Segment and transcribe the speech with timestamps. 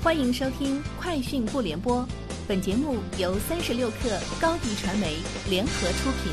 [0.00, 2.02] 欢迎收听《快讯不联播》，
[2.46, 5.16] 本节目由三十六克高低传媒
[5.50, 6.32] 联合出品。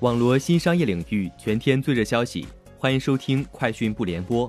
[0.00, 2.46] 网罗新商业领域全天最热消息，
[2.76, 4.46] 欢迎收听《快讯不联播》。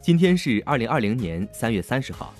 [0.00, 2.32] 今天是二零二零年三月三十号。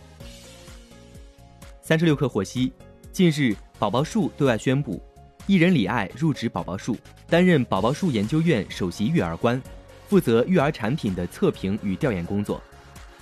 [1.83, 2.73] 三十六克获悉，
[3.11, 5.03] 近日宝宝树对外宣布，
[5.49, 6.97] 艺人李艾入职宝宝树，
[7.29, 9.61] 担任宝宝树研究院首席育儿官，
[10.07, 12.63] 负责育儿产品的测评与调研工作。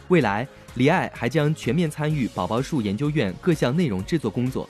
[0.08, 4.68] 未来，李艾还将全面参与宝宝树研究院各项内容制作工作。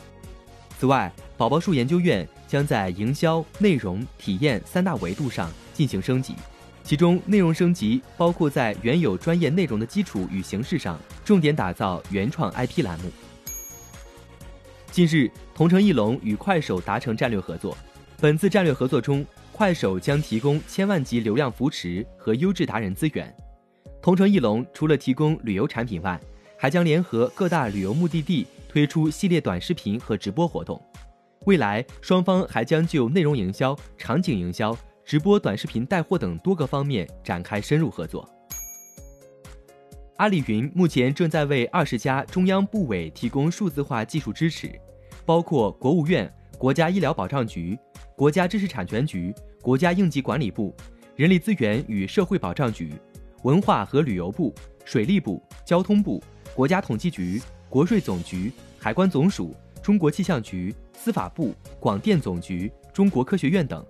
[0.79, 6.35] 此外，宝宝树研究院将在营销、内容、体验三大维度上进行升级，
[6.83, 13.11] 其中内容升级包括在原有专业内容的基础与形式上，重点打造原创 IP 栏目。
[14.93, 17.77] 近日，同城艺龙与快手达成战略合作，
[18.21, 23.35] 本次战略合作中，快手将提供千万级流量扶持和优质达人资源。
[24.05, 26.21] 同城艺龙除了提供旅游产品外，
[26.59, 30.79] 还将联合各大旅游目的地推出系列短视频和直播活动。
[31.47, 38.29] 未来，双方还将就内容营销、场景营销、直播短视频带货等多个方面展开深入合作。
[40.17, 44.71] 阿里云目前正在为二十家中央部委提供数字化技术支持，
[45.25, 47.75] 包括国务院、国家医疗保障局、
[48.15, 50.77] 国家知识产权局、国家应急管理部、
[51.17, 52.93] 人力资源与社会保障局。
[53.45, 54.55] 文化和旅游部、
[54.87, 56.23] 水利部、交通部、
[56.55, 63.85] 国家统计局、国税总局、海关总署、中国气象局、司法部、广电总局、中国科学院等。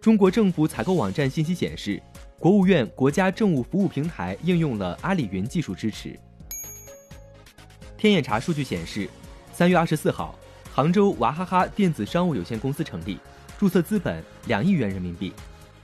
[0.00, 2.02] 中国政府采购网站信息显示，
[2.36, 6.18] 国务院国家政务服务平台应用了阿里云技术支持。
[7.96, 9.08] 天眼查数据显示，
[9.52, 10.36] 三月二十四号，
[10.72, 13.20] 杭州娃哈哈电子商务有限公司成立，
[13.56, 15.32] 注册资本两亿元人民币，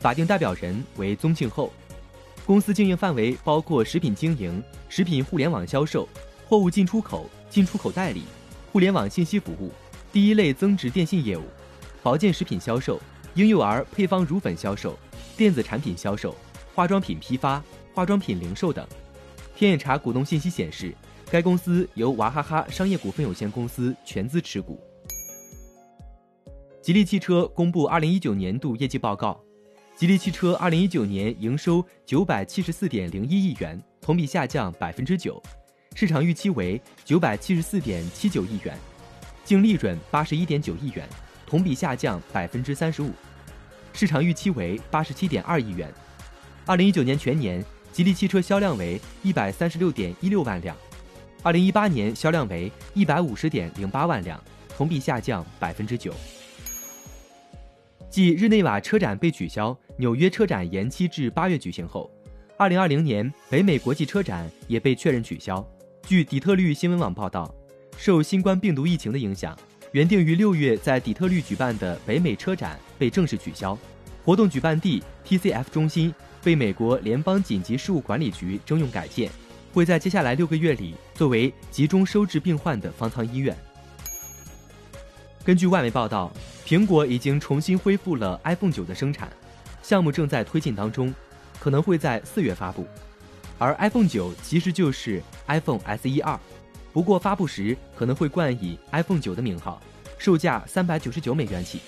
[0.00, 1.72] 法定代表人为宗庆后。
[2.51, 6.09] 公司经营范围包括食品经营、食品互联网销售、
[6.48, 8.25] 货物进出口、进出口代理、
[8.73, 9.70] 互联网信息服务、
[10.12, 11.45] 第一类增值电信业务、
[12.03, 13.00] 保健食品销售、
[13.34, 14.99] 婴幼儿配方乳粉销售、
[15.37, 16.34] 电子产品销售、
[16.75, 17.62] 化妆品批发、
[17.94, 18.84] 化妆品零售等。
[19.55, 20.93] 天眼查股东信息显示，
[21.31, 24.83] 该公司由娃哈哈商业股份有限公司全资持股。
[26.83, 29.41] 吉利汽车公布二零一九年度业绩报告。
[30.00, 35.43] 吉利汽车二零一九年营收九百七十四点零一亿元，同比下降百分之九，
[35.94, 38.75] 市场预期为九百七十四点七九亿元，
[39.44, 41.06] 净利润八十一点九亿元，
[41.47, 43.10] 同比下降百分之三十五，
[43.93, 45.93] 市场预期为八十七点二亿元。
[46.65, 47.62] 二零一九年全年，
[47.93, 50.75] 吉利汽车销量为一百三十六点一六万辆，
[51.43, 54.43] 二零一八年销量为一百五十点零八万辆，
[54.75, 56.15] 同比下降百分之九。
[58.10, 62.10] 继日内瓦车展被取消，纽约车展延期至八月举行后，
[62.56, 65.65] 二零二零年北美国际车展也被确认取消。
[66.03, 67.54] 据底特律新闻网报道，
[67.97, 69.56] 受新冠病毒疫情的影响，
[69.93, 73.78] 原定于六月在底特律举办的北美车展被正式取消。
[74.25, 79.31] 活动举办地 TCF 中心被美国联邦紧急事务管理局征用改建，
[79.72, 83.56] 会在接下来六个月里作为集中收治病患的方舱医院。
[85.45, 86.33] 根据外媒报道。
[86.67, 89.28] 苹果已经重新恢复了 iPhone 九的生产，
[89.83, 91.12] 项目正在推进当中，
[91.59, 92.87] 可能会在四月发布。
[93.59, 96.39] 而 iPhone 九其实就是 iPhone SE 二，
[96.93, 99.83] 不过发布时可能会冠以 iPhone 九的名号，
[100.17, 101.81] 售价三百九十九美元起。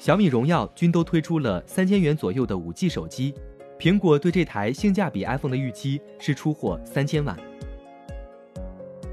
[0.00, 3.32] 小米、荣耀均都推出了三千元左右的五 G 手机，
[3.78, 7.38] 苹果对这台性价比 iPhone 的预期是出货三千万。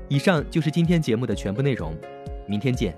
[0.09, 1.96] 以上就是今天节目的全部内容，
[2.47, 2.97] 明天见。